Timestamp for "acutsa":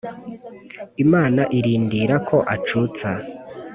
2.55-3.09